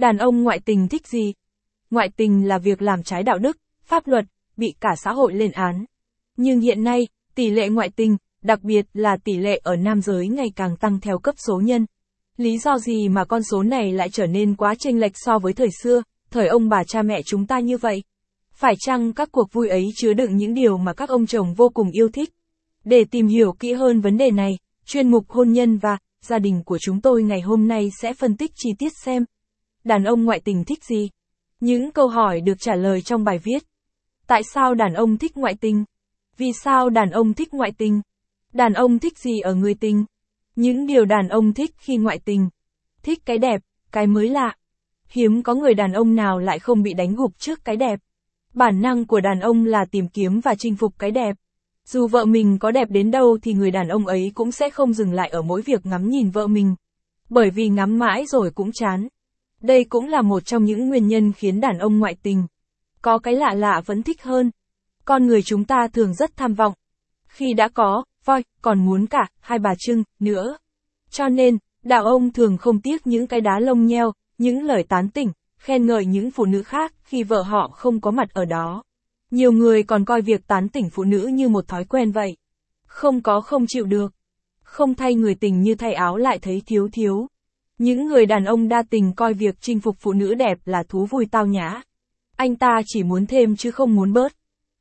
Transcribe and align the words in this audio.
Đàn 0.00 0.18
ông 0.18 0.42
ngoại 0.42 0.60
tình 0.64 0.88
thích 0.88 1.06
gì? 1.06 1.32
Ngoại 1.90 2.08
tình 2.16 2.48
là 2.48 2.58
việc 2.58 2.82
làm 2.82 3.02
trái 3.02 3.22
đạo 3.22 3.38
đức, 3.38 3.56
pháp 3.84 4.06
luật, 4.06 4.24
bị 4.56 4.74
cả 4.80 4.88
xã 4.96 5.12
hội 5.12 5.34
lên 5.34 5.50
án. 5.52 5.84
Nhưng 6.36 6.60
hiện 6.60 6.84
nay, 6.84 7.08
tỷ 7.34 7.50
lệ 7.50 7.68
ngoại 7.68 7.90
tình, 7.96 8.16
đặc 8.42 8.62
biệt 8.62 8.86
là 8.94 9.16
tỷ 9.24 9.36
lệ 9.36 9.60
ở 9.62 9.76
nam 9.76 10.00
giới 10.02 10.28
ngày 10.28 10.52
càng 10.56 10.76
tăng 10.76 11.00
theo 11.00 11.18
cấp 11.18 11.34
số 11.46 11.60
nhân. 11.60 11.86
Lý 12.36 12.58
do 12.58 12.78
gì 12.78 13.08
mà 13.08 13.24
con 13.24 13.42
số 13.42 13.62
này 13.62 13.92
lại 13.92 14.08
trở 14.12 14.26
nên 14.26 14.56
quá 14.56 14.74
chênh 14.78 15.00
lệch 15.00 15.12
so 15.14 15.38
với 15.38 15.52
thời 15.52 15.68
xưa, 15.82 16.02
thời 16.30 16.48
ông 16.48 16.68
bà 16.68 16.84
cha 16.84 17.02
mẹ 17.02 17.22
chúng 17.26 17.46
ta 17.46 17.58
như 17.58 17.78
vậy? 17.78 18.02
Phải 18.54 18.74
chăng 18.78 19.12
các 19.12 19.28
cuộc 19.32 19.52
vui 19.52 19.68
ấy 19.68 19.88
chứa 19.96 20.12
đựng 20.12 20.36
những 20.36 20.54
điều 20.54 20.76
mà 20.76 20.92
các 20.92 21.08
ông 21.08 21.26
chồng 21.26 21.54
vô 21.54 21.68
cùng 21.68 21.90
yêu 21.90 22.08
thích? 22.08 22.30
Để 22.84 23.04
tìm 23.10 23.26
hiểu 23.26 23.52
kỹ 23.52 23.72
hơn 23.72 24.00
vấn 24.00 24.16
đề 24.16 24.30
này, 24.30 24.52
chuyên 24.86 25.10
mục 25.10 25.28
hôn 25.28 25.52
nhân 25.52 25.78
và 25.78 25.98
gia 26.22 26.38
đình 26.38 26.62
của 26.64 26.78
chúng 26.80 27.00
tôi 27.00 27.22
ngày 27.22 27.40
hôm 27.40 27.68
nay 27.68 27.90
sẽ 28.02 28.14
phân 28.14 28.36
tích 28.36 28.50
chi 28.56 28.70
tiết 28.78 28.92
xem. 29.04 29.24
Đàn 29.84 30.04
ông 30.04 30.24
ngoại 30.24 30.40
tình 30.44 30.64
thích 30.64 30.84
gì? 30.84 31.08
Những 31.60 31.92
câu 31.92 32.08
hỏi 32.08 32.40
được 32.40 32.60
trả 32.60 32.74
lời 32.74 33.02
trong 33.02 33.24
bài 33.24 33.38
viết. 33.38 33.62
Tại 34.26 34.42
sao 34.54 34.74
đàn 34.74 34.94
ông 34.94 35.18
thích 35.18 35.36
ngoại 35.36 35.54
tình? 35.60 35.84
Vì 36.36 36.52
sao 36.64 36.90
đàn 36.90 37.10
ông 37.10 37.34
thích 37.34 37.54
ngoại 37.54 37.72
tình? 37.78 38.00
Đàn 38.52 38.72
ông 38.72 38.98
thích 38.98 39.18
gì 39.18 39.40
ở 39.40 39.54
người 39.54 39.74
tình? 39.74 40.04
Những 40.56 40.86
điều 40.86 41.04
đàn 41.04 41.28
ông 41.28 41.52
thích 41.52 41.70
khi 41.78 41.96
ngoại 41.96 42.18
tình. 42.24 42.48
Thích 43.02 43.18
cái 43.24 43.38
đẹp, 43.38 43.60
cái 43.92 44.06
mới 44.06 44.28
lạ. 44.28 44.54
Hiếm 45.08 45.42
có 45.42 45.54
người 45.54 45.74
đàn 45.74 45.92
ông 45.92 46.14
nào 46.14 46.38
lại 46.38 46.58
không 46.58 46.82
bị 46.82 46.94
đánh 46.94 47.14
gục 47.14 47.38
trước 47.38 47.64
cái 47.64 47.76
đẹp. 47.76 48.00
Bản 48.54 48.80
năng 48.80 49.06
của 49.06 49.20
đàn 49.20 49.40
ông 49.40 49.64
là 49.64 49.84
tìm 49.90 50.08
kiếm 50.08 50.40
và 50.40 50.54
chinh 50.58 50.76
phục 50.76 50.94
cái 50.98 51.10
đẹp. 51.10 51.36
Dù 51.86 52.06
vợ 52.06 52.24
mình 52.24 52.58
có 52.58 52.70
đẹp 52.70 52.88
đến 52.90 53.10
đâu 53.10 53.38
thì 53.42 53.52
người 53.52 53.70
đàn 53.70 53.88
ông 53.88 54.06
ấy 54.06 54.32
cũng 54.34 54.52
sẽ 54.52 54.70
không 54.70 54.92
dừng 54.92 55.12
lại 55.12 55.28
ở 55.28 55.42
mỗi 55.42 55.62
việc 55.62 55.86
ngắm 55.86 56.08
nhìn 56.08 56.30
vợ 56.30 56.46
mình. 56.46 56.74
Bởi 57.28 57.50
vì 57.50 57.68
ngắm 57.68 57.98
mãi 57.98 58.24
rồi 58.26 58.50
cũng 58.54 58.72
chán. 58.72 59.08
Đây 59.60 59.84
cũng 59.84 60.08
là 60.08 60.22
một 60.22 60.44
trong 60.44 60.64
những 60.64 60.88
nguyên 60.88 61.08
nhân 61.08 61.32
khiến 61.32 61.60
đàn 61.60 61.78
ông 61.78 61.98
ngoại 61.98 62.16
tình. 62.22 62.46
Có 63.02 63.18
cái 63.18 63.34
lạ 63.34 63.54
lạ 63.54 63.82
vẫn 63.86 64.02
thích 64.02 64.22
hơn. 64.22 64.50
Con 65.04 65.26
người 65.26 65.42
chúng 65.42 65.64
ta 65.64 65.88
thường 65.92 66.14
rất 66.14 66.36
tham 66.36 66.54
vọng. 66.54 66.72
Khi 67.28 67.54
đã 67.54 67.68
có, 67.68 68.04
voi, 68.24 68.44
còn 68.62 68.84
muốn 68.86 69.06
cả, 69.06 69.28
hai 69.40 69.58
bà 69.58 69.74
trưng, 69.78 70.02
nữa. 70.20 70.56
Cho 71.10 71.28
nên, 71.28 71.58
đàn 71.82 72.04
ông 72.04 72.32
thường 72.32 72.56
không 72.56 72.80
tiếc 72.80 73.06
những 73.06 73.26
cái 73.26 73.40
đá 73.40 73.58
lông 73.60 73.86
nheo, 73.86 74.12
những 74.38 74.62
lời 74.62 74.84
tán 74.88 75.08
tỉnh, 75.08 75.32
khen 75.58 75.86
ngợi 75.86 76.06
những 76.06 76.30
phụ 76.30 76.44
nữ 76.44 76.62
khác 76.62 76.94
khi 77.02 77.22
vợ 77.22 77.42
họ 77.42 77.68
không 77.68 78.00
có 78.00 78.10
mặt 78.10 78.28
ở 78.32 78.44
đó. 78.44 78.82
Nhiều 79.30 79.52
người 79.52 79.82
còn 79.82 80.04
coi 80.04 80.22
việc 80.22 80.46
tán 80.46 80.68
tỉnh 80.68 80.90
phụ 80.90 81.04
nữ 81.04 81.26
như 81.32 81.48
một 81.48 81.68
thói 81.68 81.84
quen 81.84 82.12
vậy. 82.12 82.36
Không 82.86 83.22
có 83.22 83.40
không 83.40 83.64
chịu 83.68 83.84
được. 83.84 84.14
Không 84.62 84.94
thay 84.94 85.14
người 85.14 85.34
tình 85.34 85.60
như 85.60 85.74
thay 85.74 85.92
áo 85.94 86.16
lại 86.16 86.38
thấy 86.38 86.62
thiếu 86.66 86.88
thiếu. 86.92 87.26
Những 87.80 88.06
người 88.06 88.26
đàn 88.26 88.44
ông 88.44 88.68
đa 88.68 88.82
tình 88.90 89.12
coi 89.12 89.34
việc 89.34 89.54
chinh 89.60 89.80
phục 89.80 89.96
phụ 89.98 90.12
nữ 90.12 90.34
đẹp 90.34 90.58
là 90.64 90.82
thú 90.88 91.06
vui 91.10 91.26
tao 91.30 91.46
nhã. 91.46 91.82
Anh 92.36 92.56
ta 92.56 92.80
chỉ 92.86 93.02
muốn 93.02 93.26
thêm 93.26 93.56
chứ 93.56 93.70
không 93.70 93.94
muốn 93.94 94.12
bớt. 94.12 94.32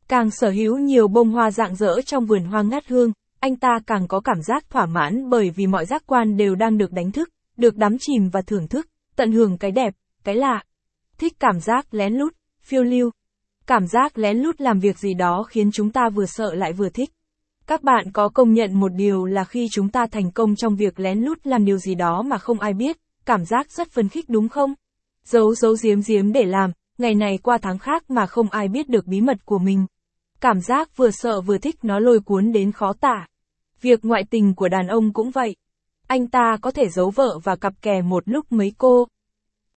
Càng 0.07 0.31
sở 0.31 0.49
hữu 0.49 0.77
nhiều 0.77 1.07
bông 1.07 1.31
hoa 1.31 1.51
rạng 1.51 1.75
rỡ 1.75 2.01
trong 2.01 2.25
vườn 2.25 2.43
hoa 2.43 2.61
ngát 2.61 2.87
hương, 2.87 3.11
anh 3.39 3.55
ta 3.55 3.79
càng 3.87 4.07
có 4.07 4.19
cảm 4.19 4.41
giác 4.41 4.69
thỏa 4.69 4.85
mãn 4.85 5.29
bởi 5.29 5.49
vì 5.49 5.67
mọi 5.67 5.85
giác 5.85 6.03
quan 6.05 6.37
đều 6.37 6.55
đang 6.55 6.77
được 6.77 6.91
đánh 6.91 7.11
thức, 7.11 7.29
được 7.57 7.75
đắm 7.75 7.97
chìm 7.99 8.29
và 8.29 8.41
thưởng 8.41 8.67
thức, 8.67 8.87
tận 9.15 9.31
hưởng 9.31 9.57
cái 9.57 9.71
đẹp, 9.71 9.93
cái 10.23 10.35
lạ. 10.35 10.63
Thích 11.17 11.33
cảm 11.39 11.59
giác 11.59 11.93
lén 11.93 12.13
lút, 12.13 12.35
phiêu 12.61 12.83
lưu. 12.83 13.11
Cảm 13.67 13.87
giác 13.87 14.17
lén 14.17 14.37
lút 14.37 14.61
làm 14.61 14.79
việc 14.79 14.99
gì 14.99 15.13
đó 15.13 15.43
khiến 15.43 15.71
chúng 15.71 15.91
ta 15.91 16.09
vừa 16.09 16.25
sợ 16.25 16.53
lại 16.53 16.73
vừa 16.73 16.89
thích. 16.89 17.09
Các 17.69 17.83
bạn 17.83 18.11
có 18.11 18.29
công 18.29 18.53
nhận 18.53 18.79
một 18.79 18.89
điều 18.89 19.25
là 19.25 19.43
khi 19.43 19.67
chúng 19.71 19.89
ta 19.89 20.07
thành 20.11 20.31
công 20.31 20.55
trong 20.55 20.75
việc 20.75 20.99
lén 20.99 21.19
lút 21.19 21.47
làm 21.47 21.65
điều 21.65 21.77
gì 21.77 21.95
đó 21.95 22.21
mà 22.21 22.37
không 22.37 22.59
ai 22.59 22.73
biết, 22.73 22.97
cảm 23.25 23.45
giác 23.45 23.71
rất 23.71 23.89
phấn 23.89 24.09
khích 24.09 24.29
đúng 24.29 24.49
không? 24.49 24.73
Giấu 25.25 25.55
giấu 25.55 25.75
giếm 25.83 25.99
giếm 26.07 26.33
để 26.33 26.45
làm, 26.45 26.71
ngày 26.97 27.15
này 27.15 27.37
qua 27.37 27.57
tháng 27.57 27.77
khác 27.77 28.09
mà 28.09 28.25
không 28.25 28.49
ai 28.49 28.67
biết 28.67 28.89
được 28.89 29.07
bí 29.07 29.21
mật 29.21 29.45
của 29.45 29.57
mình. 29.59 29.85
Cảm 30.41 30.61
giác 30.61 30.97
vừa 30.97 31.11
sợ 31.11 31.41
vừa 31.41 31.57
thích 31.57 31.75
nó 31.81 31.99
lôi 31.99 32.19
cuốn 32.19 32.51
đến 32.51 32.71
khó 32.71 32.93
tả. 32.93 33.27
Việc 33.81 34.05
ngoại 34.05 34.23
tình 34.29 34.55
của 34.55 34.67
đàn 34.67 34.87
ông 34.87 35.13
cũng 35.13 35.31
vậy. 35.31 35.55
Anh 36.07 36.27
ta 36.27 36.57
có 36.61 36.71
thể 36.71 36.89
giấu 36.89 37.09
vợ 37.09 37.39
và 37.43 37.55
cặp 37.55 37.73
kè 37.81 38.01
một 38.01 38.23
lúc 38.25 38.51
mấy 38.51 38.73
cô, 38.77 39.07